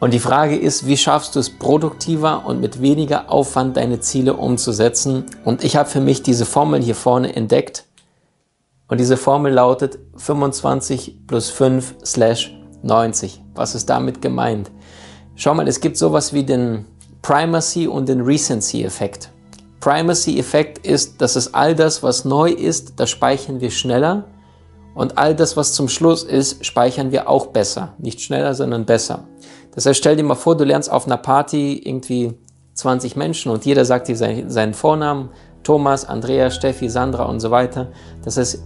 Und 0.00 0.14
die 0.14 0.18
Frage 0.18 0.56
ist, 0.56 0.86
wie 0.86 0.96
schaffst 0.96 1.36
du 1.36 1.40
es 1.40 1.50
produktiver 1.50 2.46
und 2.46 2.58
mit 2.58 2.80
weniger 2.80 3.30
Aufwand 3.30 3.76
deine 3.76 4.00
Ziele 4.00 4.32
umzusetzen? 4.32 5.26
Und 5.44 5.62
ich 5.62 5.76
habe 5.76 5.90
für 5.90 6.00
mich 6.00 6.22
diese 6.22 6.46
Formel 6.46 6.82
hier 6.82 6.94
vorne 6.94 7.36
entdeckt. 7.36 7.84
Und 8.88 8.98
diese 8.98 9.18
Formel 9.18 9.52
lautet 9.52 9.98
25 10.16 11.26
plus 11.26 11.50
5 11.50 11.96
slash 12.02 12.56
90. 12.82 13.42
Was 13.54 13.74
ist 13.74 13.90
damit 13.90 14.22
gemeint? 14.22 14.70
Schau 15.36 15.54
mal, 15.54 15.68
es 15.68 15.80
gibt 15.80 15.98
sowas 15.98 16.32
wie 16.32 16.44
den 16.44 16.86
Primacy 17.20 17.86
und 17.86 18.08
den 18.08 18.22
Recency-Effekt. 18.22 19.30
Primacy-Effekt 19.80 20.78
ist, 20.78 21.20
dass 21.20 21.36
es 21.36 21.52
all 21.52 21.74
das, 21.74 22.02
was 22.02 22.24
neu 22.24 22.50
ist, 22.50 22.94
das 22.98 23.10
speichern 23.10 23.60
wir 23.60 23.70
schneller. 23.70 24.24
Und 24.94 25.18
all 25.18 25.34
das, 25.34 25.58
was 25.58 25.74
zum 25.74 25.88
Schluss 25.90 26.22
ist, 26.22 26.64
speichern 26.64 27.12
wir 27.12 27.28
auch 27.28 27.48
besser. 27.48 27.94
Nicht 27.98 28.22
schneller, 28.22 28.54
sondern 28.54 28.86
besser. 28.86 29.24
Das 29.74 29.86
heißt, 29.86 29.98
stell 29.98 30.16
dir 30.16 30.24
mal 30.24 30.34
vor, 30.34 30.56
du 30.56 30.64
lernst 30.64 30.90
auf 30.90 31.06
einer 31.06 31.16
Party 31.16 31.80
irgendwie 31.84 32.34
20 32.74 33.16
Menschen 33.16 33.52
und 33.52 33.64
jeder 33.64 33.84
sagt 33.84 34.08
dir 34.08 34.16
seinen 34.16 34.74
Vornamen, 34.74 35.30
Thomas, 35.62 36.04
Andrea, 36.04 36.50
Steffi, 36.50 36.88
Sandra 36.88 37.24
und 37.24 37.40
so 37.40 37.50
weiter. 37.50 37.88
Das 38.24 38.36
heißt, 38.36 38.62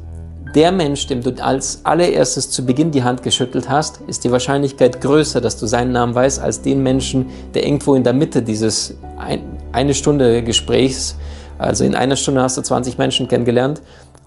der 0.55 0.71
Mensch, 0.71 1.09
dem 1.09 1.21
du 1.21 1.35
als 1.43 1.81
allererstes 1.85 2.49
zu 2.51 2.65
Beginn 2.65 2.93
die 2.93 3.03
Hand 3.03 3.25
geschüttelt 3.25 3.69
hast, 3.69 4.01
ist 4.07 4.23
die 4.23 4.31
Wahrscheinlichkeit 4.31 5.01
größer, 5.01 5.41
dass 5.41 5.57
du 5.59 5.67
seinen 5.67 5.91
Namen 5.91 6.15
weißt, 6.15 6.41
als 6.41 6.63
den 6.63 6.83
Menschen, 6.83 7.27
der 7.55 7.67
irgendwo 7.67 7.97
in 7.97 8.05
der 8.05 8.13
Mitte 8.13 8.41
dieses 8.41 8.97
ein, 9.19 9.43
eine 9.73 9.95
Stunde 9.95 10.45
Gesprächs, 10.45 11.17
also 11.59 11.83
in 11.85 11.97
einer 11.97 12.15
Stunde 12.15 12.43
hast 12.43 12.57
du 12.57 12.63
20 12.63 12.99
Menschen 12.99 13.27
kennengelernt 13.27 13.83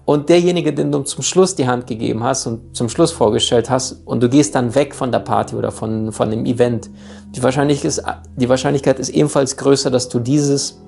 und 0.08 0.30
derjenige, 0.30 0.72
den 0.72 0.90
du 0.90 1.00
zum 1.00 1.22
Schluss 1.22 1.54
die 1.54 1.66
Hand 1.66 1.86
gegeben 1.86 2.24
hast 2.24 2.46
und 2.46 2.74
zum 2.74 2.88
Schluss 2.88 3.12
vorgestellt 3.12 3.68
hast 3.68 4.00
und 4.06 4.22
du 4.22 4.30
gehst 4.30 4.54
dann 4.54 4.74
weg 4.74 4.94
von 4.94 5.12
der 5.12 5.18
Party 5.18 5.54
oder 5.54 5.70
von, 5.70 6.12
von 6.12 6.30
dem 6.30 6.46
Event, 6.46 6.88
die 7.36 7.42
Wahrscheinlichkeit, 7.42 7.90
ist, 7.90 8.02
die 8.34 8.48
Wahrscheinlichkeit 8.48 8.98
ist 9.00 9.10
ebenfalls 9.10 9.58
größer, 9.58 9.90
dass 9.90 10.08
du 10.08 10.18
dieses 10.18 10.80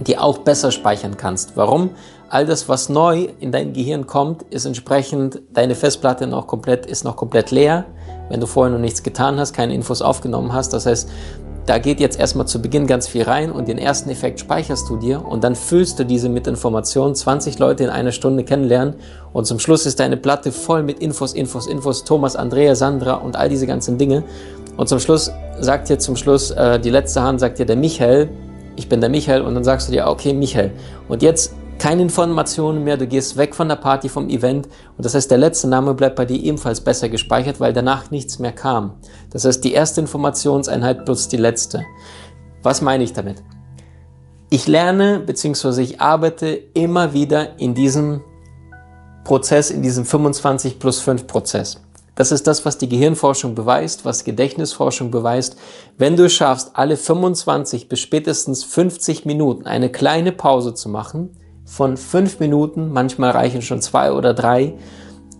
die 0.00 0.18
auch 0.18 0.38
besser 0.38 0.72
speichern 0.72 1.16
kannst. 1.16 1.56
Warum? 1.56 1.90
All 2.28 2.44
das, 2.44 2.68
was 2.68 2.88
neu 2.88 3.28
in 3.38 3.52
dein 3.52 3.72
Gehirn 3.72 4.08
kommt, 4.08 4.42
ist 4.50 4.64
entsprechend, 4.64 5.40
deine 5.52 5.76
Festplatte 5.76 6.26
noch 6.26 6.48
komplett, 6.48 6.86
ist 6.86 7.04
noch 7.04 7.14
komplett 7.14 7.52
leer, 7.52 7.84
wenn 8.30 8.40
du 8.40 8.48
vorher 8.48 8.72
noch 8.72 8.80
nichts 8.80 9.04
getan 9.04 9.38
hast, 9.38 9.52
keine 9.52 9.74
Infos 9.74 10.02
aufgenommen 10.02 10.52
hast. 10.52 10.72
Das 10.72 10.86
heißt, 10.86 11.08
da 11.66 11.78
geht 11.78 11.98
jetzt 11.98 12.20
erstmal 12.20 12.46
zu 12.46 12.60
Beginn 12.60 12.86
ganz 12.86 13.08
viel 13.08 13.22
rein 13.22 13.50
und 13.50 13.68
den 13.68 13.78
ersten 13.78 14.10
Effekt 14.10 14.38
speicherst 14.38 14.88
du 14.88 14.96
dir 14.96 15.24
und 15.24 15.44
dann 15.44 15.54
füllst 15.54 15.98
du 15.98 16.04
diese 16.04 16.28
mit 16.28 16.46
Informationen, 16.46 17.14
20 17.14 17.58
Leute 17.58 17.84
in 17.84 17.90
einer 17.90 18.12
Stunde 18.12 18.44
kennenlernen 18.44 18.94
und 19.32 19.46
zum 19.46 19.58
Schluss 19.58 19.86
ist 19.86 19.98
deine 19.98 20.16
Platte 20.16 20.52
voll 20.52 20.82
mit 20.82 20.98
Infos, 20.98 21.32
Infos, 21.32 21.66
Infos, 21.66 22.04
Thomas, 22.04 22.36
Andrea, 22.36 22.74
Sandra 22.74 23.14
und 23.14 23.36
all 23.36 23.48
diese 23.48 23.66
ganzen 23.66 23.96
Dinge. 23.96 24.24
Und 24.76 24.88
zum 24.88 24.98
Schluss 24.98 25.30
sagt 25.60 25.88
dir 25.88 25.98
zum 25.98 26.16
Schluss, 26.16 26.50
äh, 26.50 26.78
die 26.80 26.90
letzte 26.90 27.22
Hand 27.22 27.40
sagt 27.40 27.58
dir 27.58 27.66
der 27.66 27.76
Michael, 27.76 28.28
ich 28.76 28.88
bin 28.88 29.00
der 29.00 29.10
Michael 29.10 29.42
und 29.42 29.54
dann 29.54 29.64
sagst 29.64 29.88
du 29.88 29.92
dir, 29.92 30.06
okay, 30.06 30.32
Michael. 30.32 30.72
Und 31.08 31.22
jetzt 31.22 31.54
keine 31.78 32.02
Informationen 32.02 32.84
mehr, 32.84 32.96
du 32.96 33.06
gehst 33.06 33.36
weg 33.36 33.54
von 33.54 33.68
der 33.68 33.76
Party, 33.76 34.08
vom 34.08 34.28
Event 34.28 34.66
und 34.96 35.04
das 35.04 35.14
heißt, 35.14 35.30
der 35.30 35.38
letzte 35.38 35.68
Name 35.68 35.94
bleibt 35.94 36.16
bei 36.16 36.24
dir 36.24 36.42
ebenfalls 36.42 36.80
besser 36.80 37.08
gespeichert, 37.08 37.60
weil 37.60 37.72
danach 37.72 38.10
nichts 38.10 38.38
mehr 38.38 38.52
kam. 38.52 38.94
Das 39.30 39.44
heißt, 39.44 39.62
die 39.64 39.72
erste 39.72 40.00
Informationseinheit 40.00 41.04
plus 41.04 41.28
die 41.28 41.36
letzte. 41.36 41.84
Was 42.62 42.80
meine 42.80 43.04
ich 43.04 43.12
damit? 43.12 43.42
Ich 44.50 44.66
lerne 44.68 45.20
bzw. 45.20 45.82
ich 45.82 46.00
arbeite 46.00 46.46
immer 46.74 47.12
wieder 47.12 47.58
in 47.58 47.74
diesem 47.74 48.22
Prozess, 49.24 49.70
in 49.70 49.82
diesem 49.82 50.04
25 50.04 50.78
plus 50.78 51.00
5 51.00 51.26
Prozess. 51.26 51.80
Das 52.14 52.30
ist 52.30 52.46
das, 52.46 52.64
was 52.64 52.78
die 52.78 52.88
Gehirnforschung 52.88 53.54
beweist, 53.54 54.04
was 54.04 54.22
Gedächtnisforschung 54.22 55.10
beweist. 55.10 55.56
Wenn 55.98 56.16
du 56.16 56.26
es 56.26 56.34
schaffst, 56.34 56.70
alle 56.74 56.96
25 56.96 57.88
bis 57.88 58.00
spätestens 58.00 58.62
50 58.62 59.24
Minuten 59.24 59.66
eine 59.66 59.90
kleine 59.90 60.30
Pause 60.30 60.74
zu 60.74 60.88
machen, 60.88 61.30
von 61.64 61.96
fünf 61.96 62.40
Minuten, 62.40 62.92
manchmal 62.92 63.30
reichen 63.30 63.62
schon 63.62 63.80
zwei 63.80 64.12
oder 64.12 64.34
drei, 64.34 64.74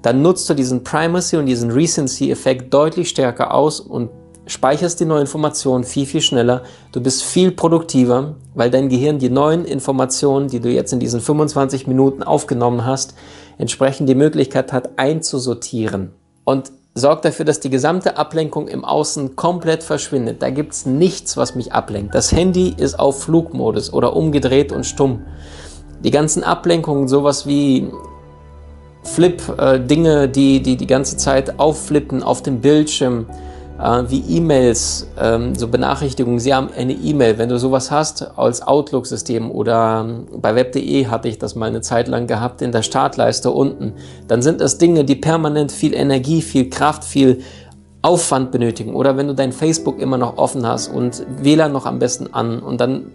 dann 0.03 0.23
nutzt 0.23 0.49
du 0.51 0.55
diesen 0.55 0.85
Primacy 0.85 1.37
und 1.37 1.47
diesen 1.47 1.71
Recency-Effekt 1.71 2.73
deutlich 2.73 3.09
stärker 3.09 3.55
aus 3.55 3.81
und 3.81 4.11
speicherst 4.47 5.01
die 5.01 5.07
neuen 5.07 5.23
Informationen 5.23 5.85
viel, 5.85 6.07
viel 6.07 6.21
schneller. 6.21 6.63
Du 6.93 7.01
bist 7.01 7.23
viel 7.23 7.51
produktiver, 7.51 8.35
weil 8.55 8.71
dein 8.71 8.89
Gehirn 8.89 9.19
die 9.19 9.31
neuen 9.31 9.65
Informationen, 9.65 10.49
die 10.49 10.61
du 10.61 10.69
jetzt 10.69 10.93
in 10.93 11.01
diesen 11.01 11.21
25 11.21 11.87
Minuten 11.87 12.23
aufgenommen 12.23 12.85
hast, 12.85 13.15
entsprechend 13.57 14.09
die 14.09 14.15
Möglichkeit 14.15 14.73
hat, 14.73 14.99
einzusortieren. 14.99 16.11
Und 16.45 16.71
sorgt 16.95 17.25
dafür, 17.25 17.45
dass 17.45 17.61
die 17.61 17.71
gesamte 17.71 18.17
Ablenkung 18.17 18.69
im 18.69 18.85
Außen 18.85 19.35
komplett 19.37 19.83
verschwindet. 19.83 20.43
Da 20.43 20.51
gibt's 20.51 20.87
nichts, 20.87 21.37
was 21.37 21.55
mich 21.55 21.73
ablenkt. 21.73 22.15
Das 22.15 22.31
Handy 22.31 22.75
ist 22.77 22.99
auf 22.99 23.23
Flugmodus 23.25 23.93
oder 23.93 24.15
umgedreht 24.15 24.71
und 24.71 24.85
stumm. 24.85 25.23
Die 26.05 26.11
ganzen 26.11 26.45
Ablenkungen, 26.45 27.09
sowas 27.09 27.47
wie 27.47 27.89
Flip-Dinge, 29.05 30.23
äh, 30.23 30.29
die, 30.29 30.63
die 30.63 30.77
die 30.77 30.87
ganze 30.87 31.17
Zeit 31.17 31.59
aufflippen 31.59 32.23
auf 32.23 32.43
dem 32.43 32.61
Bildschirm, 32.61 33.27
äh, 33.81 34.03
wie 34.09 34.21
E-Mails, 34.37 35.09
ähm, 35.21 35.55
so 35.55 35.69
Benachrichtigungen. 35.69 36.39
Sie 36.39 36.55
haben 36.55 36.69
eine 36.77 36.93
E-Mail. 36.93 37.39
Wenn 37.39 37.49
du 37.49 37.59
sowas 37.59 37.91
hast 37.91 38.39
als 38.39 38.63
Outlook-System 38.63 39.51
oder 39.51 40.07
ähm, 40.07 40.27
bei 40.41 40.55
web.de 40.55 41.07
hatte 41.07 41.29
ich 41.29 41.39
das 41.39 41.55
mal 41.55 41.67
eine 41.67 41.81
Zeit 41.81 42.09
lang 42.09 42.27
gehabt 42.27 42.63
in 42.63 42.73
der 42.73 42.83
Startleiste 42.83 43.51
unten, 43.51 43.95
dann 44.29 44.43
sind 44.43 44.61
das 44.61 44.79
Dinge, 44.79 45.05
die 45.05 45.17
permanent 45.17 45.73
viel 45.73 45.95
Energie, 45.95 46.43
viel 46.43 46.71
Kraft, 46.71 47.05
viel 47.05 47.41
Aufwand 48.03 48.53
benötigen. 48.53 48.95
Oder 48.95 49.17
wenn 49.17 49.29
du 49.29 49.35
dein 49.35 49.53
Facebook 49.53 49.99
immer 49.99 50.19
noch 50.19 50.37
offen 50.37 50.67
hast 50.67 50.89
und 50.89 51.25
WLAN 51.41 51.73
noch 51.73 51.87
am 51.87 51.99
besten 51.99 52.33
an 52.33 52.61
und 52.61 52.81
dann 52.81 53.07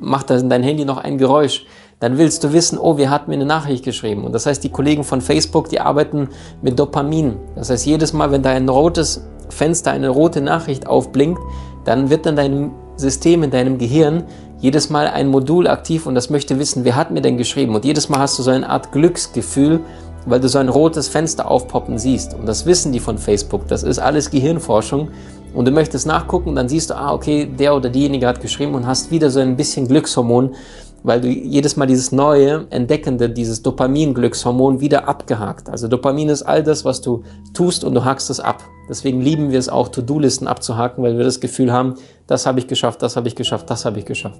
macht 0.00 0.30
dein 0.30 0.62
Handy 0.62 0.84
noch 0.84 0.98
ein 0.98 1.16
Geräusch 1.16 1.64
dann 2.02 2.18
willst 2.18 2.42
du 2.42 2.52
wissen, 2.52 2.78
oh, 2.78 2.96
wer 2.96 3.10
hat 3.10 3.28
mir 3.28 3.34
eine 3.34 3.46
Nachricht 3.46 3.84
geschrieben? 3.84 4.24
Und 4.24 4.32
das 4.32 4.44
heißt, 4.44 4.64
die 4.64 4.70
Kollegen 4.70 5.04
von 5.04 5.20
Facebook, 5.20 5.68
die 5.68 5.78
arbeiten 5.78 6.30
mit 6.60 6.76
Dopamin. 6.76 7.36
Das 7.54 7.70
heißt, 7.70 7.86
jedes 7.86 8.12
Mal, 8.12 8.32
wenn 8.32 8.42
da 8.42 8.50
ein 8.50 8.68
rotes 8.68 9.24
Fenster, 9.50 9.92
eine 9.92 10.08
rote 10.08 10.40
Nachricht 10.40 10.88
aufblinkt, 10.88 11.40
dann 11.84 12.10
wird 12.10 12.26
in 12.26 12.34
deinem 12.34 12.72
System, 12.96 13.44
in 13.44 13.52
deinem 13.52 13.78
Gehirn 13.78 14.24
jedes 14.58 14.90
Mal 14.90 15.06
ein 15.06 15.28
Modul 15.28 15.68
aktiv 15.68 16.06
und 16.06 16.16
das 16.16 16.28
möchte 16.28 16.58
wissen, 16.58 16.84
wer 16.84 16.96
hat 16.96 17.12
mir 17.12 17.20
denn 17.20 17.36
geschrieben? 17.36 17.72
Und 17.76 17.84
jedes 17.84 18.08
Mal 18.08 18.18
hast 18.18 18.36
du 18.36 18.42
so 18.42 18.50
eine 18.50 18.68
Art 18.68 18.90
Glücksgefühl, 18.90 19.78
weil 20.26 20.40
du 20.40 20.48
so 20.48 20.58
ein 20.58 20.70
rotes 20.70 21.06
Fenster 21.06 21.48
aufpoppen 21.48 21.98
siehst. 21.98 22.34
Und 22.34 22.46
das 22.46 22.66
wissen 22.66 22.90
die 22.90 22.98
von 22.98 23.16
Facebook. 23.16 23.68
Das 23.68 23.84
ist 23.84 24.00
alles 24.00 24.28
Gehirnforschung. 24.30 25.10
Und 25.54 25.66
du 25.66 25.70
möchtest 25.70 26.08
nachgucken, 26.08 26.56
dann 26.56 26.68
siehst 26.68 26.90
du, 26.90 26.96
ah, 26.96 27.12
okay, 27.12 27.46
der 27.46 27.76
oder 27.76 27.90
diejenige 27.90 28.26
hat 28.26 28.40
geschrieben 28.40 28.74
und 28.74 28.86
hast 28.88 29.12
wieder 29.12 29.30
so 29.30 29.38
ein 29.38 29.56
bisschen 29.56 29.86
Glückshormon, 29.86 30.54
weil 31.02 31.20
du 31.20 31.28
jedes 31.28 31.76
Mal 31.76 31.86
dieses 31.86 32.12
neue, 32.12 32.66
entdeckende, 32.70 33.28
dieses 33.28 33.62
Dopamin-Glückshormon 33.62 34.80
wieder 34.80 35.08
abgehakt. 35.08 35.68
Also 35.68 35.88
Dopamin 35.88 36.28
ist 36.28 36.42
all 36.42 36.62
das, 36.62 36.84
was 36.84 37.00
du 37.00 37.22
tust 37.54 37.84
und 37.84 37.94
du 37.94 38.04
hakst 38.04 38.30
es 38.30 38.40
ab. 38.40 38.62
Deswegen 38.88 39.20
lieben 39.20 39.50
wir 39.50 39.58
es 39.58 39.68
auch, 39.68 39.88
To-Do-Listen 39.88 40.46
abzuhaken, 40.46 41.02
weil 41.02 41.16
wir 41.16 41.24
das 41.24 41.40
Gefühl 41.40 41.72
haben, 41.72 41.94
das 42.26 42.46
habe 42.46 42.58
ich 42.58 42.66
geschafft, 42.66 43.02
das 43.02 43.16
habe 43.16 43.28
ich 43.28 43.36
geschafft, 43.36 43.70
das 43.70 43.84
habe 43.84 43.98
ich 43.98 44.04
geschafft. 44.04 44.38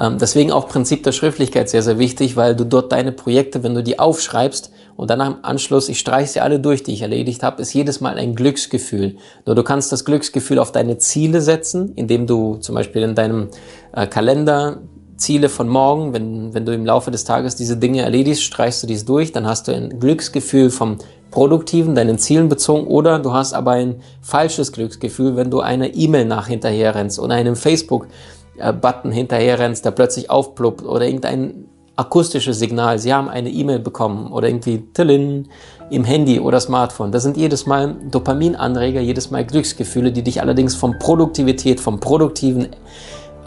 Ähm, 0.00 0.18
deswegen 0.18 0.52
auch 0.52 0.68
Prinzip 0.68 1.02
der 1.02 1.12
Schriftlichkeit 1.12 1.68
sehr, 1.68 1.82
sehr 1.82 1.98
wichtig, 1.98 2.36
weil 2.36 2.54
du 2.54 2.64
dort 2.64 2.92
deine 2.92 3.12
Projekte, 3.12 3.62
wenn 3.62 3.74
du 3.74 3.82
die 3.82 3.98
aufschreibst 3.98 4.70
und 4.96 5.10
dann 5.10 5.20
am 5.20 5.38
Anschluss, 5.42 5.88
ich 5.88 5.98
streiche 5.98 6.32
sie 6.32 6.40
alle 6.40 6.60
durch, 6.60 6.82
die 6.82 6.92
ich 6.92 7.02
erledigt 7.02 7.42
habe, 7.42 7.60
ist 7.62 7.72
jedes 7.72 8.00
Mal 8.00 8.16
ein 8.16 8.34
Glücksgefühl. 8.34 9.16
Nur 9.44 9.56
du 9.56 9.62
kannst 9.64 9.90
das 9.90 10.04
Glücksgefühl 10.04 10.58
auf 10.58 10.70
deine 10.70 10.98
Ziele 10.98 11.40
setzen, 11.40 11.92
indem 11.94 12.26
du 12.26 12.56
zum 12.56 12.74
Beispiel 12.74 13.02
in 13.02 13.14
deinem 13.14 13.48
äh, 13.92 14.06
Kalender 14.06 14.82
Ziele 15.18 15.48
von 15.48 15.68
morgen, 15.68 16.12
wenn, 16.14 16.54
wenn 16.54 16.64
du 16.64 16.72
im 16.72 16.86
Laufe 16.86 17.10
des 17.10 17.24
Tages 17.24 17.56
diese 17.56 17.76
Dinge 17.76 18.02
erledigst, 18.02 18.42
streichst 18.42 18.82
du 18.82 18.86
dies 18.86 19.04
durch, 19.04 19.32
dann 19.32 19.46
hast 19.46 19.68
du 19.68 19.72
ein 19.74 20.00
Glücksgefühl 20.00 20.70
vom 20.70 20.98
Produktiven, 21.30 21.94
deinen 21.94 22.18
Zielen 22.18 22.48
bezogen, 22.48 22.86
oder 22.86 23.18
du 23.18 23.32
hast 23.32 23.52
aber 23.52 23.72
ein 23.72 23.96
falsches 24.22 24.72
Glücksgefühl, 24.72 25.36
wenn 25.36 25.50
du 25.50 25.60
einer 25.60 25.94
E-Mail 25.94 26.24
nach 26.24 26.46
hinterher 26.46 26.94
rennst 26.94 27.18
oder 27.18 27.34
einem 27.34 27.56
Facebook-Button 27.56 29.12
hinterher 29.12 29.58
rennst, 29.58 29.84
der 29.84 29.90
plötzlich 29.90 30.30
aufploppt 30.30 30.84
oder 30.84 31.04
irgendein 31.04 31.66
akustisches 31.96 32.60
Signal. 32.60 33.00
Sie 33.00 33.12
haben 33.12 33.28
eine 33.28 33.50
E-Mail 33.50 33.80
bekommen 33.80 34.32
oder 34.32 34.48
irgendwie 34.48 34.84
Tillin 34.94 35.48
im 35.90 36.04
Handy 36.04 36.38
oder 36.38 36.60
Smartphone. 36.60 37.10
Das 37.10 37.24
sind 37.24 37.36
jedes 37.36 37.66
Mal 37.66 37.96
Dopaminanreger, 38.10 39.00
jedes 39.00 39.32
Mal 39.32 39.44
Glücksgefühle, 39.44 40.12
die 40.12 40.22
dich 40.22 40.40
allerdings 40.40 40.76
von 40.76 40.96
Produktivität, 41.00 41.80
vom 41.80 41.98
produktiven 41.98 42.68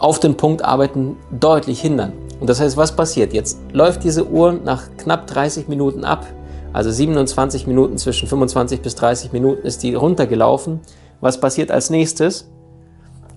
auf 0.02 0.18
den 0.20 0.36
Punkt 0.36 0.64
arbeiten 0.64 1.16
deutlich 1.30 1.80
hindern. 1.80 2.12
Und 2.40 2.50
das 2.50 2.60
heißt, 2.60 2.76
was 2.76 2.96
passiert? 2.96 3.32
Jetzt 3.32 3.58
läuft 3.72 4.02
diese 4.02 4.26
Uhr 4.28 4.52
nach 4.52 4.88
knapp 4.96 5.28
30 5.28 5.68
Minuten 5.68 6.04
ab. 6.04 6.26
Also 6.72 6.90
27 6.90 7.66
Minuten 7.66 7.98
zwischen 7.98 8.26
25 8.26 8.82
bis 8.82 8.94
30 8.96 9.32
Minuten 9.32 9.66
ist 9.66 9.82
die 9.82 9.94
runtergelaufen. 9.94 10.80
Was 11.20 11.38
passiert 11.38 11.70
als 11.70 11.90
nächstes? 11.90 12.50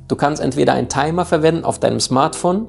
Du 0.07 0.15
kannst 0.15 0.41
entweder 0.41 0.73
einen 0.73 0.89
Timer 0.89 1.25
verwenden 1.25 1.65
auf 1.65 1.79
deinem 1.79 1.99
Smartphone, 1.99 2.67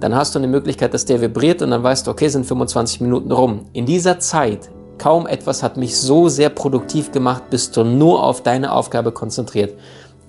dann 0.00 0.14
hast 0.14 0.34
du 0.34 0.38
eine 0.38 0.48
Möglichkeit, 0.48 0.94
dass 0.94 1.04
der 1.04 1.20
vibriert 1.20 1.62
und 1.62 1.70
dann 1.70 1.82
weißt 1.82 2.06
du, 2.06 2.10
okay, 2.10 2.28
sind 2.28 2.46
25 2.46 3.00
Minuten 3.00 3.30
rum. 3.30 3.66
In 3.72 3.86
dieser 3.86 4.18
Zeit, 4.18 4.70
kaum 4.98 5.26
etwas 5.26 5.62
hat 5.62 5.76
mich 5.76 5.96
so 5.98 6.28
sehr 6.28 6.48
produktiv 6.48 7.12
gemacht, 7.12 7.44
bist 7.50 7.76
du 7.76 7.84
nur 7.84 8.24
auf 8.24 8.42
deine 8.42 8.72
Aufgabe 8.72 9.12
konzentriert. 9.12 9.74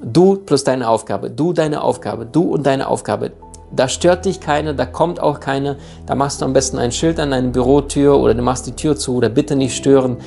Du 0.03 0.35
plus 0.35 0.63
deine 0.63 0.89
Aufgabe, 0.89 1.29
du 1.29 1.53
deine 1.53 1.83
Aufgabe, 1.83 2.25
du 2.25 2.43
und 2.53 2.65
deine 2.65 2.87
Aufgabe. 2.87 3.31
Da 3.73 3.87
stört 3.87 4.25
dich 4.25 4.39
keiner, 4.39 4.73
da 4.73 4.85
kommt 4.85 5.19
auch 5.19 5.39
keiner. 5.39 5.77
Da 6.07 6.15
machst 6.15 6.41
du 6.41 6.45
am 6.45 6.53
besten 6.53 6.79
ein 6.79 6.91
Schild 6.91 7.19
an 7.19 7.31
deine 7.31 7.49
Bürotür 7.49 8.17
oder 8.19 8.33
du 8.33 8.41
machst 8.41 8.65
die 8.65 8.75
Tür 8.75 8.97
zu 8.97 9.15
oder 9.15 9.29
bitte 9.29 9.55
nicht 9.55 9.75
stören. 9.75 10.17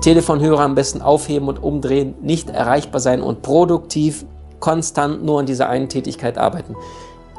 Telefonhörer 0.00 0.60
am 0.60 0.74
besten 0.74 1.02
aufheben 1.02 1.48
und 1.48 1.62
umdrehen, 1.62 2.14
nicht 2.22 2.48
erreichbar 2.48 3.00
sein 3.00 3.20
und 3.20 3.42
produktiv 3.42 4.24
konstant 4.58 5.22
nur 5.22 5.40
an 5.40 5.46
dieser 5.46 5.68
einen 5.68 5.90
Tätigkeit 5.90 6.38
arbeiten. 6.38 6.74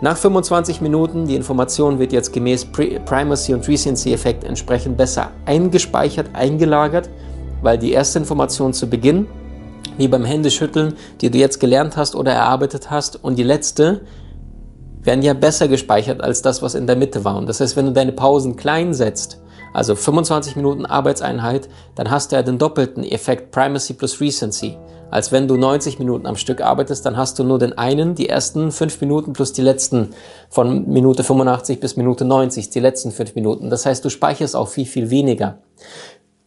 Nach 0.01 0.17
25 0.17 0.81
Minuten, 0.81 1.25
die 1.27 1.35
Information 1.35 1.99
wird 1.99 2.13
jetzt 2.13 2.31
gemäß 2.31 2.65
Primacy 3.05 3.53
und 3.53 3.67
Recency-Effekt 3.67 4.43
entsprechend 4.43 4.97
besser 4.97 5.31
eingespeichert, 5.45 6.27
eingelagert, 6.33 7.09
weil 7.61 7.77
die 7.77 7.91
erste 7.91 8.19
Information 8.19 8.73
zu 8.73 8.87
Beginn, 8.87 9.27
wie 9.97 10.07
beim 10.07 10.25
Händeschütteln, 10.25 10.95
die 11.21 11.29
du 11.29 11.37
jetzt 11.37 11.59
gelernt 11.59 11.97
hast 11.97 12.15
oder 12.15 12.31
erarbeitet 12.31 12.91
hast, 12.91 13.23
und 13.23 13.37
die 13.37 13.43
letzte, 13.43 14.01
werden 15.03 15.23
ja 15.23 15.33
besser 15.33 15.67
gespeichert 15.67 16.21
als 16.21 16.41
das, 16.41 16.61
was 16.61 16.75
in 16.75 16.85
der 16.85 16.95
Mitte 16.95 17.25
war. 17.25 17.37
Und 17.37 17.47
das 17.49 17.59
heißt, 17.59 17.75
wenn 17.75 17.87
du 17.87 17.91
deine 17.91 18.11
Pausen 18.11 18.55
klein 18.55 18.93
setzt, 18.93 19.41
also 19.73 19.95
25 19.95 20.55
Minuten 20.55 20.85
Arbeitseinheit, 20.85 21.69
dann 21.95 22.11
hast 22.11 22.31
du 22.31 22.35
ja 22.35 22.43
den 22.43 22.57
doppelten 22.57 23.03
Effekt 23.03 23.51
Primacy 23.51 23.93
plus 23.93 24.21
Recency 24.21 24.77
als 25.11 25.33
wenn 25.33 25.47
du 25.47 25.57
90 25.57 25.99
Minuten 25.99 26.25
am 26.25 26.37
Stück 26.37 26.61
arbeitest, 26.61 27.05
dann 27.05 27.17
hast 27.17 27.37
du 27.37 27.43
nur 27.43 27.59
den 27.59 27.77
einen, 27.77 28.15
die 28.15 28.29
ersten 28.29 28.71
fünf 28.71 28.99
Minuten 29.01 29.33
plus 29.33 29.51
die 29.51 29.61
letzten 29.61 30.11
von 30.49 30.87
Minute 30.87 31.23
85 31.23 31.81
bis 31.81 31.97
Minute 31.97 32.23
90, 32.23 32.69
die 32.69 32.79
letzten 32.79 33.11
fünf 33.11 33.35
Minuten. 33.35 33.69
Das 33.69 33.85
heißt, 33.85 34.03
du 34.03 34.09
speicherst 34.09 34.55
auch 34.55 34.69
viel, 34.69 34.85
viel 34.85 35.09
weniger. 35.09 35.59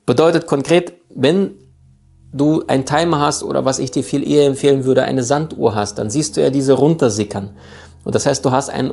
Bedeutet 0.07 0.47
konkret, 0.47 0.95
wenn 1.15 1.53
du 2.35 2.65
einen 2.67 2.85
Timer 2.85 3.21
hast 3.21 3.43
oder 3.43 3.65
was 3.65 3.79
ich 3.79 3.91
dir 3.91 4.05
viel 4.05 4.29
eher 4.29 4.47
empfehlen 4.47 4.85
würde, 4.85 5.05
eine 5.05 5.23
Sanduhr 5.23 5.75
hast, 5.75 5.99
dann 5.99 6.11
siehst 6.11 6.37
du 6.37 6.43
ja 6.43 6.51
diese 6.51 6.75
runtersickern. 6.75 7.51
Und 8.05 8.15
das 8.15 8.27
heißt, 8.27 8.45
du 8.45 8.51
hast 8.51 8.69
ein, 8.69 8.93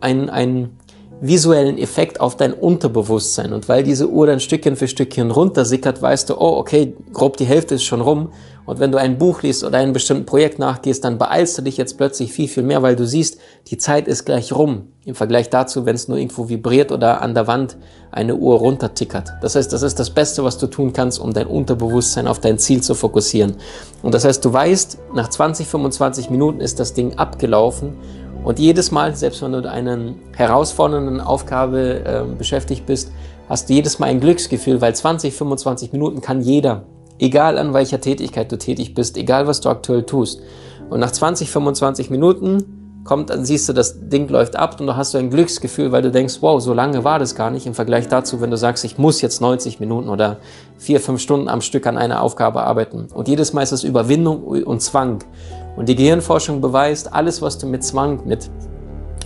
ein, 0.00 0.30
ein 0.30 0.70
visuellen 1.20 1.78
Effekt 1.78 2.20
auf 2.20 2.36
dein 2.36 2.52
Unterbewusstsein. 2.52 3.52
Und 3.52 3.68
weil 3.68 3.82
diese 3.82 4.08
Uhr 4.08 4.26
dann 4.26 4.40
Stückchen 4.40 4.76
für 4.76 4.88
Stückchen 4.88 5.30
runtersickert, 5.30 6.00
weißt 6.00 6.30
du, 6.30 6.34
oh, 6.34 6.56
okay, 6.56 6.94
grob 7.12 7.36
die 7.36 7.44
Hälfte 7.44 7.74
ist 7.74 7.84
schon 7.84 8.00
rum. 8.00 8.30
Und 8.66 8.78
wenn 8.78 8.92
du 8.92 8.98
ein 8.98 9.18
Buch 9.18 9.42
liest 9.42 9.64
oder 9.64 9.78
einem 9.78 9.92
bestimmten 9.92 10.26
Projekt 10.26 10.58
nachgehst, 10.58 11.04
dann 11.04 11.18
beeilst 11.18 11.58
du 11.58 11.62
dich 11.62 11.76
jetzt 11.76 11.96
plötzlich 11.96 12.32
viel, 12.32 12.46
viel 12.46 12.62
mehr, 12.62 12.82
weil 12.82 12.94
du 12.94 13.04
siehst, 13.04 13.38
die 13.66 13.78
Zeit 13.78 14.06
ist 14.06 14.24
gleich 14.24 14.52
rum. 14.52 14.92
Im 15.04 15.14
Vergleich 15.14 15.50
dazu, 15.50 15.86
wenn 15.86 15.96
es 15.96 16.06
nur 16.06 16.18
irgendwo 16.18 16.48
vibriert 16.48 16.92
oder 16.92 17.20
an 17.20 17.34
der 17.34 17.46
Wand 17.48 17.76
eine 18.12 18.36
Uhr 18.36 18.58
runtertickert. 18.58 19.30
Das 19.42 19.56
heißt, 19.56 19.72
das 19.72 19.82
ist 19.82 19.98
das 19.98 20.10
Beste, 20.10 20.44
was 20.44 20.56
du 20.58 20.68
tun 20.68 20.92
kannst, 20.92 21.18
um 21.18 21.32
dein 21.32 21.48
Unterbewusstsein 21.48 22.28
auf 22.28 22.38
dein 22.38 22.58
Ziel 22.58 22.80
zu 22.80 22.94
fokussieren. 22.94 23.56
Und 24.02 24.14
das 24.14 24.24
heißt, 24.24 24.44
du 24.44 24.52
weißt, 24.52 24.98
nach 25.14 25.28
20, 25.28 25.66
25 25.66 26.30
Minuten 26.30 26.60
ist 26.60 26.78
das 26.78 26.94
Ding 26.94 27.18
abgelaufen 27.18 27.94
und 28.44 28.58
jedes 28.58 28.90
Mal, 28.90 29.14
selbst 29.14 29.42
wenn 29.42 29.52
du 29.52 29.58
mit 29.58 29.66
einer 29.66 30.14
herausfordernden 30.36 31.20
Aufgabe 31.20 32.04
äh, 32.04 32.36
beschäftigt 32.36 32.86
bist, 32.86 33.12
hast 33.48 33.68
du 33.68 33.74
jedes 33.74 33.98
Mal 33.98 34.06
ein 34.06 34.20
Glücksgefühl, 34.20 34.80
weil 34.80 34.94
20, 34.94 35.34
25 35.34 35.92
Minuten 35.92 36.20
kann 36.20 36.40
jeder, 36.40 36.84
egal 37.18 37.58
an 37.58 37.74
welcher 37.74 38.00
Tätigkeit 38.00 38.50
du 38.50 38.56
tätig 38.56 38.94
bist, 38.94 39.16
egal 39.16 39.46
was 39.46 39.60
du 39.60 39.68
aktuell 39.68 40.04
tust. 40.04 40.40
Und 40.88 41.00
nach 41.00 41.10
20, 41.10 41.50
25 41.50 42.10
Minuten 42.10 43.02
kommt, 43.04 43.30
dann 43.30 43.44
siehst 43.44 43.68
du, 43.68 43.72
das 43.72 44.08
Ding 44.08 44.28
läuft 44.28 44.56
ab 44.56 44.80
und 44.80 44.86
du 44.86 44.96
hast 44.96 45.12
so 45.12 45.18
ein 45.18 45.30
Glücksgefühl, 45.30 45.92
weil 45.92 46.02
du 46.02 46.10
denkst, 46.10 46.38
wow, 46.40 46.60
so 46.60 46.74
lange 46.74 47.04
war 47.04 47.18
das 47.18 47.34
gar 47.34 47.50
nicht 47.50 47.66
im 47.66 47.74
Vergleich 47.74 48.08
dazu, 48.08 48.40
wenn 48.40 48.50
du 48.50 48.56
sagst, 48.56 48.84
ich 48.84 48.98
muss 48.98 49.20
jetzt 49.20 49.40
90 49.40 49.80
Minuten 49.80 50.08
oder 50.08 50.38
vier, 50.78 51.00
fünf 51.00 51.20
Stunden 51.20 51.48
am 51.48 51.60
Stück 51.60 51.86
an 51.86 51.98
einer 51.98 52.22
Aufgabe 52.22 52.62
arbeiten. 52.62 53.08
Und 53.12 53.28
jedes 53.28 53.52
Mal 53.52 53.62
ist 53.62 53.72
es 53.72 53.84
Überwindung 53.84 54.42
und 54.42 54.80
Zwang. 54.80 55.24
Und 55.76 55.88
die 55.88 55.96
Gehirnforschung 55.96 56.60
beweist, 56.60 57.12
alles, 57.12 57.40
was 57.42 57.58
du 57.58 57.66
mit 57.66 57.84
Zwang, 57.84 58.20
mit, 58.26 58.50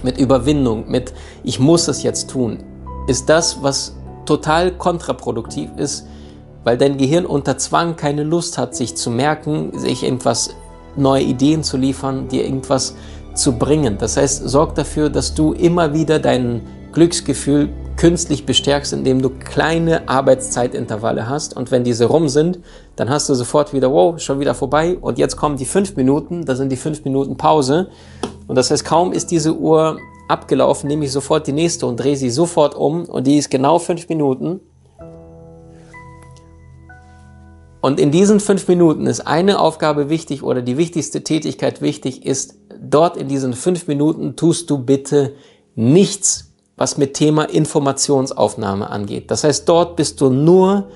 mit 0.02 0.18
Überwindung, 0.18 0.90
mit 0.90 1.12
ich 1.42 1.58
muss 1.58 1.88
es 1.88 2.02
jetzt 2.02 2.30
tun, 2.30 2.62
ist 3.06 3.28
das, 3.28 3.62
was 3.62 3.94
total 4.24 4.72
kontraproduktiv 4.72 5.70
ist, 5.76 6.06
weil 6.64 6.78
dein 6.78 6.96
Gehirn 6.96 7.26
unter 7.26 7.58
Zwang 7.58 7.96
keine 7.96 8.22
Lust 8.22 8.56
hat, 8.58 8.74
sich 8.74 8.96
zu 8.96 9.10
merken, 9.10 9.78
sich 9.78 10.02
irgendwas 10.02 10.50
neue 10.96 11.22
Ideen 11.22 11.62
zu 11.62 11.76
liefern, 11.76 12.28
dir 12.28 12.44
irgendwas 12.44 12.94
zu 13.34 13.58
bringen. 13.58 13.98
Das 13.98 14.16
heißt, 14.16 14.48
sorg 14.48 14.74
dafür, 14.74 15.10
dass 15.10 15.34
du 15.34 15.52
immer 15.52 15.92
wieder 15.92 16.18
dein 16.18 16.62
Glücksgefühl 16.94 17.70
künstlich 17.96 18.46
bestärkst, 18.46 18.92
indem 18.92 19.20
du 19.20 19.30
kleine 19.30 20.08
Arbeitszeitintervalle 20.08 21.28
hast. 21.28 21.56
Und 21.56 21.70
wenn 21.70 21.84
diese 21.84 22.06
rum 22.06 22.28
sind, 22.28 22.60
dann 22.96 23.10
hast 23.10 23.28
du 23.28 23.34
sofort 23.34 23.72
wieder, 23.72 23.92
wow, 23.92 24.18
schon 24.20 24.40
wieder 24.40 24.54
vorbei. 24.54 24.96
Und 25.00 25.18
jetzt 25.18 25.36
kommen 25.36 25.56
die 25.56 25.64
fünf 25.64 25.96
Minuten, 25.96 26.44
das 26.44 26.58
sind 26.58 26.70
die 26.70 26.76
fünf 26.76 27.04
Minuten 27.04 27.36
Pause. 27.36 27.88
Und 28.46 28.56
das 28.56 28.70
heißt, 28.70 28.84
kaum 28.84 29.12
ist 29.12 29.30
diese 29.30 29.56
Uhr 29.56 29.98
abgelaufen, 30.28 30.88
nehme 30.88 31.04
ich 31.04 31.12
sofort 31.12 31.46
die 31.46 31.52
nächste 31.52 31.86
und 31.86 31.96
drehe 31.96 32.16
sie 32.16 32.30
sofort 32.30 32.74
um. 32.74 33.04
Und 33.04 33.26
die 33.26 33.38
ist 33.38 33.50
genau 33.50 33.78
fünf 33.78 34.08
Minuten. 34.08 34.60
Und 37.80 38.00
in 38.00 38.10
diesen 38.10 38.40
fünf 38.40 38.66
Minuten 38.66 39.06
ist 39.06 39.20
eine 39.20 39.60
Aufgabe 39.60 40.08
wichtig 40.08 40.42
oder 40.42 40.62
die 40.62 40.78
wichtigste 40.78 41.22
Tätigkeit 41.22 41.82
wichtig 41.82 42.24
ist, 42.24 42.56
dort 42.80 43.18
in 43.18 43.28
diesen 43.28 43.52
fünf 43.52 43.86
Minuten 43.88 44.36
tust 44.36 44.70
du 44.70 44.78
bitte 44.78 45.34
nichts, 45.74 46.53
was 46.76 46.98
mit 46.98 47.14
Thema 47.14 47.44
Informationsaufnahme 47.44 48.90
angeht. 48.90 49.30
Das 49.30 49.44
heißt, 49.44 49.68
dort 49.68 49.96
bist 49.96 50.20
du 50.20 50.30
nur 50.30 50.88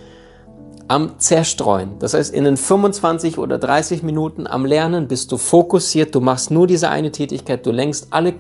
am 0.89 1.19
Zerstreuen. 1.19 1.99
Das 1.99 2.15
heißt, 2.15 2.33
in 2.35 2.45
den 2.45 2.57
25 2.57 3.39
oder 3.39 3.59
30 3.59 4.03
Minuten 4.03 4.47
am 4.47 4.65
Lernen 4.65 5.07
bist 5.07 5.31
du 5.31 5.37
fokussiert, 5.37 6.15
du 6.15 6.21
machst 6.21 6.51
nur 6.51 6.67
diese 6.67 6.89
eine 6.89 7.13
Tätigkeit, 7.13 7.65
du 7.67 7.71
lenkst 7.71 8.09
alle, 8.11 8.35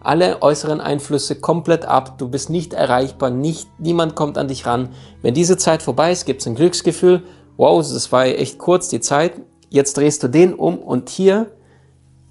alle 0.00 0.40
äußeren 0.42 0.80
Einflüsse 0.80 1.36
komplett 1.36 1.84
ab, 1.84 2.18
du 2.18 2.28
bist 2.28 2.48
nicht 2.48 2.72
erreichbar, 2.72 3.30
nicht, 3.30 3.68
niemand 3.78 4.14
kommt 4.14 4.38
an 4.38 4.48
dich 4.48 4.66
ran. 4.66 4.88
Wenn 5.20 5.34
diese 5.34 5.58
Zeit 5.58 5.82
vorbei 5.82 6.10
ist, 6.10 6.24
gibt 6.24 6.40
es 6.40 6.46
ein 6.46 6.54
Glücksgefühl, 6.54 7.22
wow, 7.58 7.78
das 7.78 8.10
war 8.10 8.24
echt 8.24 8.58
kurz 8.58 8.88
die 8.88 9.00
Zeit, 9.00 9.34
jetzt 9.68 9.96
drehst 9.96 10.22
du 10.22 10.28
den 10.28 10.54
um 10.54 10.78
und 10.78 11.10
hier 11.10 11.52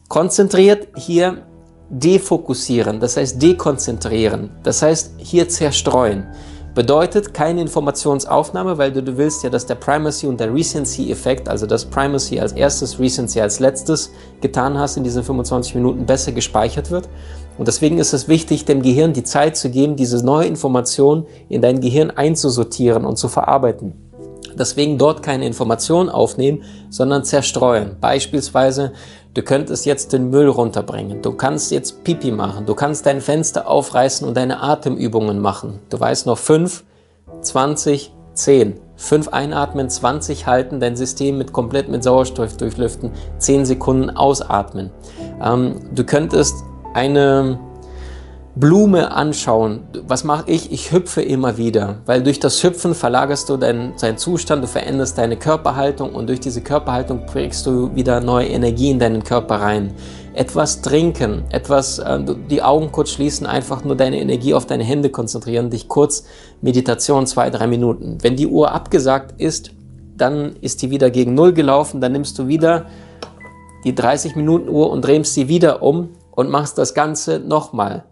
konzentriert, 0.10 0.88
hier 0.96 1.46
defokussieren, 1.92 3.00
das 3.00 3.18
heißt 3.18 3.42
dekonzentrieren, 3.42 4.50
das 4.64 4.82
heißt 4.82 5.12
hier 5.18 5.50
zerstreuen. 5.50 6.26
Bedeutet 6.74 7.34
keine 7.34 7.60
Informationsaufnahme, 7.60 8.78
weil 8.78 8.94
du, 8.94 9.04
du 9.04 9.18
willst 9.18 9.44
ja, 9.44 9.50
dass 9.50 9.66
der 9.66 9.76
Primacy 9.76 10.26
und 10.26 10.40
der 10.40 10.54
Recency-Effekt, 10.54 11.50
also 11.50 11.66
das 11.66 11.84
Primacy 11.84 12.40
als 12.40 12.54
erstes, 12.54 12.98
Recency 12.98 13.42
als 13.42 13.60
letztes 13.60 14.10
getan 14.40 14.78
hast 14.78 14.96
in 14.96 15.04
diesen 15.04 15.22
25 15.22 15.76
Minuten, 15.76 16.06
besser 16.06 16.32
gespeichert 16.32 16.90
wird. 16.90 17.10
Und 17.58 17.68
deswegen 17.68 17.98
ist 17.98 18.14
es 18.14 18.30
wichtig, 18.30 18.64
dem 18.64 18.82
Gehirn 18.82 19.12
die 19.12 19.24
Zeit 19.24 19.58
zu 19.58 19.70
geben, 19.70 19.98
diese 19.98 20.26
neue 20.26 20.48
Information 20.48 21.26
in 21.50 21.62
dein 21.62 21.82
Gehirn 21.82 22.10
einzusortieren 22.10 23.04
und 23.04 23.18
zu 23.18 23.28
verarbeiten. 23.28 24.11
Deswegen 24.58 24.98
dort 24.98 25.24
keine 25.24 25.46
Informationen 25.46 26.10
aufnehmen, 26.10 26.64
sondern 26.90 27.24
zerstreuen. 27.24 27.98
Beispielsweise, 28.00 28.94
du 29.34 29.42
könntest 29.42 29.86
jetzt 29.86 30.14
den 30.14 30.30
Müll 30.30 30.48
runterbringen. 30.48 31.22
Du 31.22 31.34
kannst 31.34 31.72
jetzt 31.72 32.04
Pipi 32.04 32.32
machen. 32.32 32.66
Du 32.66 32.76
kannst 32.76 33.06
dein 33.06 33.22
Fenster 33.22 33.68
aufreißen 33.68 34.28
und 34.28 34.36
deine 34.36 34.62
Atemübungen 34.62 35.40
machen. 35.40 35.80
Du 35.90 36.00
weißt 36.00 36.26
noch 36.26 36.38
5, 36.38 36.84
20, 37.42 38.14
10. 38.34 38.80
5 39.02 39.30
einatmen, 39.30 39.90
20 39.90 40.46
halten, 40.46 40.80
dein 40.80 40.96
System 40.96 41.40
mit 41.40 41.54
komplett 41.54 41.90
mit 41.90 42.04
Sauerstoff 42.04 42.56
durchlüften, 42.58 43.12
10 43.40 43.66
Sekunden 43.66 44.12
ausatmen. 44.12 44.92
Ähm, 45.44 45.82
du 45.94 46.04
könntest 46.04 46.54
eine 46.94 47.60
Blume 48.56 49.12
anschauen. 49.12 49.82
Was 50.08 50.26
mache 50.26 50.52
ich? 50.52 50.74
Ich 50.74 50.92
hüpfe 50.92 51.22
immer 51.22 51.58
wieder, 51.58 52.00
weil 52.06 52.22
durch 52.22 52.40
das 52.40 52.62
Hüpfen 52.62 52.94
verlagerst 52.94 53.48
du 53.50 53.56
deinen, 53.56 53.94
deinen 53.96 54.18
Zustand, 54.18 54.62
du 54.62 54.68
veränderst 54.68 55.18
deine 55.18 55.38
Körperhaltung 55.38 56.14
und 56.14 56.28
durch 56.28 56.42
diese 56.42 56.62
Körperhaltung 56.62 57.26
bringst 57.26 57.66
du 57.66 57.96
wieder 57.96 58.20
neue 58.20 58.48
Energie 58.48 58.92
in 58.92 59.00
deinen 59.00 59.24
Körper 59.24 59.56
rein. 59.56 59.94
etwas 60.34 60.82
trinken, 60.82 61.44
etwas, 61.50 62.00
äh, 62.00 62.20
die 62.50 62.64
Augen 62.64 62.92
kurz 62.94 63.12
schließen, 63.12 63.46
einfach 63.46 63.84
nur 63.84 63.98
deine 63.98 64.20
Energie 64.20 64.54
auf 64.54 64.66
deine 64.66 64.86
Hände 64.86 65.10
konzentrieren, 65.10 65.70
dich 65.70 65.90
kurz 65.90 66.24
Meditation 66.62 67.28
zwei, 67.28 67.50
drei 67.50 67.68
Minuten. 67.68 68.18
Wenn 68.22 68.38
die 68.38 68.48
Uhr 68.48 68.72
abgesagt 68.72 69.42
ist, 69.42 69.72
dann 70.16 70.56
ist 70.62 70.82
die 70.82 70.90
wieder 70.90 71.10
gegen 71.10 71.34
Null 71.34 71.52
gelaufen, 71.52 72.00
dann 72.00 72.14
nimmst 72.14 72.40
du 72.40 72.48
wieder 72.48 72.86
die 73.84 73.94
30 73.94 74.36
Minuten 74.36 74.70
Uhr 74.70 74.90
und 74.90 75.04
drehst 75.04 75.34
sie 75.34 75.50
wieder 75.50 75.82
um 75.84 76.10
und 76.32 76.50
machst 76.50 76.78
das 76.78 76.94
Ganze 76.94 77.40
nochmal. 77.40 78.06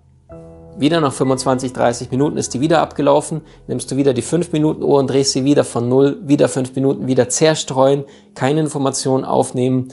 Wieder 0.80 1.02
nach 1.02 1.12
25, 1.12 1.74
30 1.74 2.10
Minuten 2.10 2.38
ist 2.38 2.54
die 2.54 2.62
wieder 2.62 2.82
abgelaufen, 2.82 3.42
nimmst 3.68 3.92
du 3.92 3.98
wieder 3.98 4.14
die 4.14 4.22
5 4.22 4.54
Minuten 4.54 4.82
Uhr 4.82 4.98
und 4.98 5.10
drehst 5.10 5.34
sie 5.34 5.44
wieder 5.44 5.66
von 5.66 5.90
Null, 5.90 6.18
wieder 6.24 6.48
5 6.48 6.74
Minuten, 6.74 7.06
wieder 7.06 7.28
zerstreuen, 7.28 8.06
keine 8.34 8.62
Informationen 8.62 9.26
aufnehmen 9.26 9.90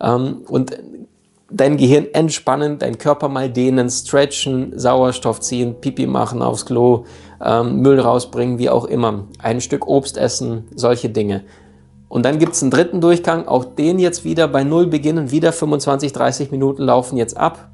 ähm, 0.00 0.42
und 0.48 0.78
dein 1.50 1.76
Gehirn 1.76 2.06
entspannen, 2.12 2.78
dein 2.78 2.98
Körper 2.98 3.28
mal 3.28 3.50
dehnen, 3.50 3.90
stretchen, 3.90 4.78
Sauerstoff 4.78 5.40
ziehen, 5.40 5.80
Pipi 5.80 6.06
machen 6.06 6.40
aufs 6.40 6.66
Klo, 6.66 7.04
ähm, 7.44 7.80
Müll 7.80 7.98
rausbringen, 7.98 8.58
wie 8.58 8.70
auch 8.70 8.84
immer. 8.84 9.24
Ein 9.40 9.60
Stück 9.60 9.88
Obst 9.88 10.16
essen, 10.16 10.68
solche 10.74 11.08
Dinge. 11.08 11.42
Und 12.08 12.24
dann 12.24 12.38
gibt's 12.38 12.62
einen 12.62 12.70
dritten 12.70 13.00
Durchgang, 13.00 13.48
auch 13.48 13.64
den 13.64 13.98
jetzt 13.98 14.24
wieder 14.24 14.46
bei 14.46 14.62
Null 14.62 14.86
beginnen, 14.86 15.32
wieder 15.32 15.52
25, 15.52 16.12
30 16.12 16.52
Minuten 16.52 16.84
laufen 16.84 17.16
jetzt 17.16 17.36
ab. 17.36 17.70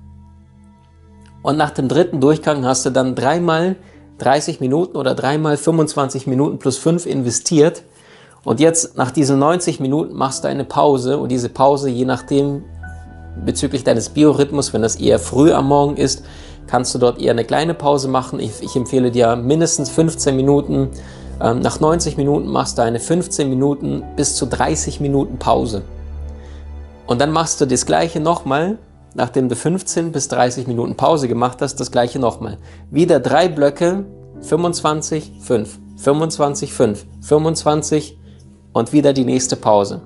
Und 1.45 1.59
nach 1.59 1.73
dem 1.73 1.89
dritten 1.89 2.23
Durchgang 2.23 2.65
hast 2.65 2.87
du 2.87 2.91
dann 2.91 3.15
dreimal 3.15 3.77
30 4.17 4.61
Minuten 4.61 4.97
oder 4.97 5.15
dreimal 5.15 5.59
25 5.59 6.27
Minuten 6.27 6.59
plus 6.59 6.79
5 6.79 7.05
investiert. 7.05 7.83
Und 8.45 8.61
jetzt 8.61 8.97
nach 8.97 9.11
diesen 9.11 9.39
90 9.41 9.79
Minuten 9.79 10.15
machst 10.15 10.45
du 10.45 10.49
eine 10.49 10.65
Pause 10.65 11.19
und 11.19 11.29
diese 11.31 11.51
Pause, 11.51 11.91
je 11.91 12.07
nachdem 12.07 12.65
bezüglich 13.45 13.85
deines 13.85 14.09
Biorhythmus, 14.09 14.73
wenn 14.73 14.81
das 14.81 14.97
eher 14.97 15.19
früh 15.19 15.53
am 15.53 15.69
Morgen 15.69 15.99
ist, 15.99 16.25
kannst 16.67 16.95
du 16.95 16.99
dort 16.99 17.21
eher 17.21 17.33
eine 17.33 17.45
kleine 17.45 17.75
Pause 17.75 18.09
machen. 18.09 18.41
Ich, 18.41 18.63
ich 18.63 18.75
empfehle 18.75 19.11
dir 19.11 19.37
mindestens 19.37 19.91
15 19.91 20.35
Minuten. 20.35 20.89
Ähm, 21.43 21.61
nach 21.61 21.79
90 21.79 22.17
Minuten 22.17 22.49
machst 22.49 22.79
du 22.79 22.83
eine 22.83 23.01
15 23.01 23.51
Minuten 23.51 24.03
bis 24.17 24.35
zu 24.37 24.47
30 24.47 24.99
Minuten 24.99 25.39
Pause. 25.39 25.83
Und 27.07 27.21
dann 27.21 27.33
machst 27.33 27.61
du 27.61 27.67
das 27.67 27.85
gleiche 27.85 28.19
nochmal 28.19 28.79
nachdem 29.15 29.49
du 29.49 29.57
15 29.57 30.13
bis 30.13 30.29
30 30.29 30.67
Minuten 30.67 30.97
Pause 30.97 31.29
gemacht 31.29 31.63
hast, 31.63 31.77
das 31.77 31.91
gleiche 31.91 32.19
nochmal. 32.19 32.59
Wieder 32.91 33.21
drei 33.21 33.49
Blöcke, 33.49 34.05
25, 34.41 35.33
5, 35.41 35.79
25, 35.97 36.73
5, 36.73 37.07
25 37.21 38.19
und 38.73 38.93
wieder 38.93 39.13
die 39.13 39.25
nächste 39.25 39.57
Pause. 39.57 40.03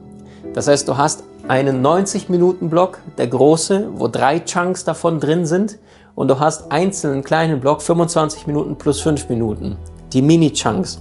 Das 0.55 0.69
heißt, 0.69 0.87
du 0.87 0.97
hast 0.97 1.25
einen 1.49 1.81
90 1.81 2.29
Minuten 2.29 2.69
Block, 2.69 2.99
der 3.17 3.27
große, 3.27 3.89
wo 3.95 4.09
drei 4.09 4.41
Chunks 4.41 4.85
davon 4.85 5.19
drin 5.19 5.47
sind 5.47 5.79
und 6.15 6.29
du 6.29 6.39
hast 6.39 6.71
einzelnen 6.71 7.25
kleinen 7.25 7.61
Block 7.61 7.81
25 7.81 8.47
Minuten 8.47 8.77
plus 8.77 9.01
5 9.01 9.29
Minuten, 9.29 9.77
die 10.13 10.21
Mini-Chunks. 10.21 11.01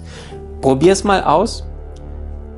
Probier 0.62 0.94
es 0.94 1.04
mal 1.04 1.24
aus 1.24 1.66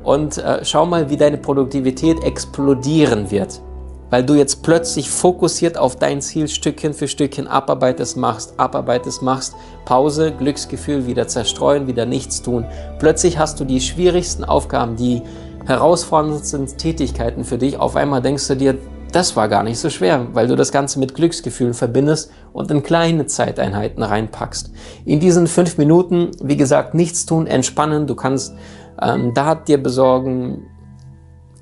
und 0.04 0.38
äh, 0.38 0.64
schau 0.64 0.86
mal, 0.86 1.10
wie 1.10 1.16
deine 1.16 1.36
Produktivität 1.36 2.22
explodieren 2.22 3.30
wird 3.30 3.60
weil 4.10 4.24
du 4.24 4.34
jetzt 4.34 4.62
plötzlich 4.62 5.08
fokussiert 5.08 5.78
auf 5.78 5.96
dein 5.96 6.20
Ziel 6.20 6.48
Stückchen 6.48 6.92
für 6.92 7.08
Stückchen 7.08 7.46
abarbeitest, 7.46 8.16
machst, 8.16 8.54
abarbeitest, 8.58 9.22
machst, 9.22 9.54
Pause, 9.84 10.32
Glücksgefühl, 10.32 11.06
wieder 11.06 11.28
zerstreuen, 11.28 11.86
wieder 11.86 12.06
nichts 12.06 12.42
tun. 12.42 12.66
Plötzlich 12.98 13.38
hast 13.38 13.60
du 13.60 13.64
die 13.64 13.80
schwierigsten 13.80 14.44
Aufgaben, 14.44 14.96
die 14.96 15.22
herausforderndsten 15.66 16.66
Tätigkeiten 16.76 17.44
für 17.44 17.58
dich. 17.58 17.78
Auf 17.78 17.96
einmal 17.96 18.22
denkst 18.22 18.46
du 18.48 18.56
dir, 18.56 18.78
das 19.12 19.34
war 19.34 19.48
gar 19.48 19.64
nicht 19.64 19.78
so 19.78 19.90
schwer, 19.90 20.28
weil 20.34 20.46
du 20.46 20.54
das 20.54 20.70
Ganze 20.70 20.98
mit 21.00 21.14
Glücksgefühlen 21.14 21.74
verbindest 21.74 22.30
und 22.52 22.70
in 22.70 22.82
kleine 22.82 23.26
Zeiteinheiten 23.26 24.02
reinpackst. 24.02 24.70
In 25.04 25.18
diesen 25.18 25.46
fünf 25.46 25.78
Minuten, 25.78 26.30
wie 26.42 26.56
gesagt, 26.56 26.94
nichts 26.94 27.26
tun, 27.26 27.46
entspannen. 27.46 28.06
Du 28.06 28.14
kannst 28.14 28.54
ähm, 29.02 29.34
Dart 29.34 29.66
dir 29.66 29.82
besorgen, 29.82 30.66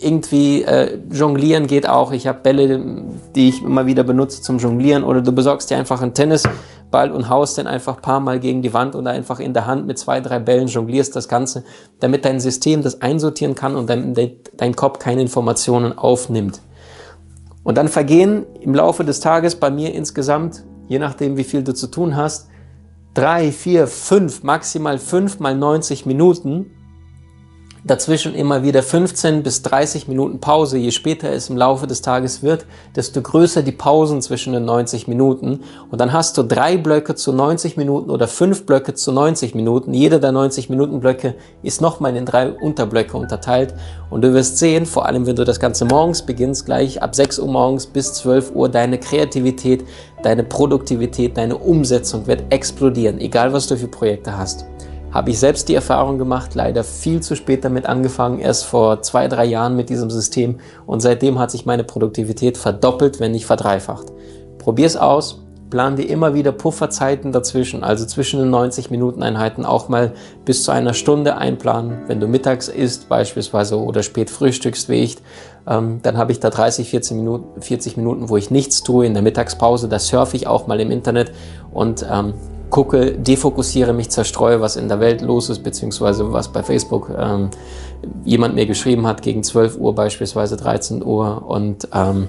irgendwie 0.00 0.62
äh, 0.62 0.98
jonglieren 1.10 1.66
geht 1.66 1.88
auch. 1.88 2.12
Ich 2.12 2.26
habe 2.26 2.40
Bälle, 2.40 3.04
die 3.34 3.48
ich 3.48 3.62
immer 3.62 3.86
wieder 3.86 4.04
benutze 4.04 4.42
zum 4.42 4.58
Jonglieren. 4.58 5.02
Oder 5.02 5.22
du 5.22 5.32
besorgst 5.32 5.70
dir 5.70 5.76
einfach 5.76 6.00
einen 6.00 6.14
Tennisball 6.14 7.10
und 7.10 7.28
haust 7.28 7.58
den 7.58 7.66
einfach 7.66 7.96
ein 7.96 8.02
paar 8.02 8.20
Mal 8.20 8.38
gegen 8.38 8.62
die 8.62 8.72
Wand 8.72 8.94
oder 8.94 9.10
einfach 9.10 9.40
in 9.40 9.54
der 9.54 9.66
Hand 9.66 9.86
mit 9.86 9.98
zwei, 9.98 10.20
drei 10.20 10.38
Bällen 10.38 10.68
jonglierst 10.68 11.16
das 11.16 11.28
Ganze, 11.28 11.64
damit 11.98 12.24
dein 12.24 12.38
System 12.38 12.82
das 12.82 13.02
einsortieren 13.02 13.56
kann 13.56 13.74
und 13.74 13.90
dein, 13.90 14.14
dein 14.56 14.76
Kopf 14.76 15.00
keine 15.00 15.20
Informationen 15.20 15.98
aufnimmt. 15.98 16.60
Und 17.64 17.76
dann 17.76 17.88
vergehen 17.88 18.46
im 18.60 18.74
Laufe 18.74 19.04
des 19.04 19.20
Tages 19.20 19.56
bei 19.56 19.70
mir 19.70 19.92
insgesamt, 19.94 20.64
je 20.86 20.98
nachdem 20.98 21.36
wie 21.36 21.44
viel 21.44 21.62
du 21.62 21.74
zu 21.74 21.88
tun 21.88 22.16
hast, 22.16 22.48
drei, 23.14 23.50
vier, 23.50 23.88
fünf, 23.88 24.44
maximal 24.44 24.98
fünf 24.98 25.40
mal 25.40 25.56
90 25.56 26.06
Minuten 26.06 26.70
Dazwischen 27.84 28.34
immer 28.34 28.64
wieder 28.64 28.82
15 28.82 29.44
bis 29.44 29.62
30 29.62 30.08
Minuten 30.08 30.40
Pause. 30.40 30.78
Je 30.78 30.90
später 30.90 31.30
es 31.30 31.48
im 31.48 31.56
Laufe 31.56 31.86
des 31.86 32.02
Tages 32.02 32.42
wird, 32.42 32.66
desto 32.96 33.22
größer 33.22 33.62
die 33.62 33.72
Pausen 33.72 34.20
zwischen 34.20 34.52
den 34.52 34.64
90 34.64 35.06
Minuten. 35.06 35.60
Und 35.90 36.00
dann 36.00 36.12
hast 36.12 36.36
du 36.36 36.42
drei 36.42 36.76
Blöcke 36.76 37.14
zu 37.14 37.32
90 37.32 37.76
Minuten 37.76 38.10
oder 38.10 38.26
fünf 38.26 38.66
Blöcke 38.66 38.94
zu 38.94 39.12
90 39.12 39.54
Minuten. 39.54 39.94
Jeder 39.94 40.18
der 40.18 40.32
90 40.32 40.68
Minuten 40.70 40.98
Blöcke 40.98 41.36
ist 41.62 41.80
nochmal 41.80 42.16
in 42.16 42.26
drei 42.26 42.50
Unterblöcke 42.50 43.16
unterteilt. 43.16 43.74
Und 44.10 44.22
du 44.22 44.34
wirst 44.34 44.58
sehen, 44.58 44.84
vor 44.84 45.06
allem 45.06 45.26
wenn 45.26 45.36
du 45.36 45.44
das 45.44 45.60
Ganze 45.60 45.84
morgens 45.84 46.22
beginnst, 46.22 46.66
gleich 46.66 47.00
ab 47.00 47.14
6 47.14 47.38
Uhr 47.38 47.48
morgens 47.48 47.86
bis 47.86 48.12
12 48.14 48.54
Uhr, 48.54 48.68
deine 48.68 48.98
Kreativität, 48.98 49.84
deine 50.22 50.42
Produktivität, 50.42 51.36
deine 51.36 51.56
Umsetzung 51.56 52.26
wird 52.26 52.42
explodieren, 52.50 53.20
egal 53.20 53.52
was 53.52 53.68
du 53.68 53.76
für 53.76 53.88
Projekte 53.88 54.36
hast 54.36 54.66
habe 55.12 55.30
ich 55.30 55.38
selbst 55.38 55.68
die 55.68 55.74
Erfahrung 55.74 56.18
gemacht, 56.18 56.54
leider 56.54 56.84
viel 56.84 57.20
zu 57.20 57.34
spät 57.34 57.64
damit 57.64 57.86
angefangen, 57.86 58.40
erst 58.40 58.64
vor 58.66 59.02
zwei, 59.02 59.28
drei 59.28 59.44
Jahren 59.44 59.76
mit 59.76 59.88
diesem 59.88 60.10
System 60.10 60.58
und 60.86 61.00
seitdem 61.00 61.38
hat 61.38 61.50
sich 61.50 61.66
meine 61.66 61.84
Produktivität 61.84 62.58
verdoppelt, 62.58 63.20
wenn 63.20 63.32
nicht 63.32 63.46
verdreifacht. 63.46 64.06
Probier 64.58 64.86
es 64.86 64.96
aus, 64.96 65.42
plan 65.70 65.96
dir 65.96 66.08
immer 66.08 66.34
wieder 66.34 66.52
Pufferzeiten 66.52 67.32
dazwischen, 67.32 67.84
also 67.84 68.06
zwischen 68.06 68.40
den 68.40 68.50
90 68.50 68.90
Minuten 68.90 69.22
Einheiten 69.22 69.64
auch 69.64 69.88
mal 69.88 70.12
bis 70.44 70.64
zu 70.64 70.72
einer 70.72 70.94
Stunde 70.94 71.36
einplanen. 71.36 71.98
Wenn 72.06 72.20
du 72.20 72.26
mittags 72.26 72.68
isst 72.68 73.08
beispielsweise 73.08 73.78
oder 73.78 74.02
spät 74.02 74.30
frühstückst 74.30 74.88
wie 74.88 75.02
ich, 75.02 75.16
ähm, 75.66 76.00
dann 76.02 76.16
habe 76.16 76.32
ich 76.32 76.40
da 76.40 76.50
30, 76.50 76.88
40 76.88 77.16
Minuten, 77.16 77.60
40 77.60 77.96
Minuten, 77.96 78.28
wo 78.28 78.36
ich 78.36 78.50
nichts 78.50 78.82
tue 78.82 79.06
in 79.06 79.14
der 79.14 79.22
Mittagspause. 79.22 79.88
Da 79.88 79.98
surfe 79.98 80.36
ich 80.36 80.46
auch 80.46 80.66
mal 80.66 80.80
im 80.80 80.90
Internet 80.90 81.32
und 81.72 82.06
ähm, 82.10 82.34
gucke, 82.70 83.12
defokussiere 83.12 83.92
mich, 83.92 84.10
zerstreue, 84.10 84.60
was 84.60 84.76
in 84.76 84.88
der 84.88 85.00
Welt 85.00 85.20
los 85.22 85.48
ist, 85.48 85.62
beziehungsweise 85.62 86.32
was 86.32 86.48
bei 86.48 86.62
Facebook 86.62 87.10
ähm, 87.16 87.50
jemand 88.24 88.54
mir 88.54 88.66
geschrieben 88.66 89.06
hat, 89.06 89.22
gegen 89.22 89.42
12 89.42 89.78
Uhr 89.78 89.94
beispielsweise 89.94 90.56
13 90.56 91.04
Uhr 91.04 91.44
und 91.46 91.88
ähm, 91.94 92.28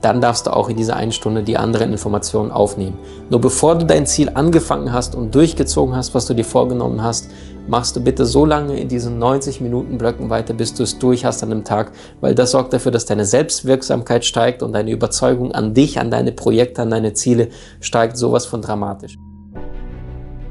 dann 0.00 0.20
darfst 0.20 0.46
du 0.46 0.52
auch 0.54 0.68
in 0.68 0.76
dieser 0.76 0.96
einen 0.96 1.12
Stunde 1.12 1.42
die 1.42 1.56
anderen 1.56 1.90
Informationen 1.90 2.52
aufnehmen. 2.52 2.98
Nur 3.30 3.40
bevor 3.40 3.76
du 3.76 3.84
dein 3.84 4.06
Ziel 4.06 4.30
angefangen 4.32 4.92
hast 4.92 5.14
und 5.14 5.34
durchgezogen 5.34 5.96
hast, 5.96 6.14
was 6.14 6.26
du 6.26 6.34
dir 6.34 6.44
vorgenommen 6.44 7.02
hast, 7.02 7.30
machst 7.66 7.96
du 7.96 8.00
bitte 8.00 8.24
so 8.24 8.44
lange 8.44 8.78
in 8.78 8.88
diesen 8.88 9.18
90 9.18 9.60
Minuten 9.60 9.98
Blöcken 9.98 10.30
weiter, 10.30 10.54
bis 10.54 10.72
du 10.74 10.84
es 10.84 10.98
durch 10.98 11.24
hast 11.24 11.42
an 11.42 11.52
einem 11.52 11.64
Tag, 11.64 11.92
weil 12.20 12.34
das 12.34 12.52
sorgt 12.52 12.72
dafür, 12.72 12.92
dass 12.92 13.06
deine 13.06 13.24
Selbstwirksamkeit 13.24 14.24
steigt 14.24 14.62
und 14.62 14.72
deine 14.72 14.90
Überzeugung 14.90 15.52
an 15.52 15.74
dich, 15.74 15.98
an 15.98 16.10
deine 16.10 16.32
Projekte, 16.32 16.82
an 16.82 16.90
deine 16.90 17.12
Ziele 17.12 17.48
steigt 17.80 18.16
sowas 18.16 18.46
von 18.46 18.62
dramatisch. 18.62 19.18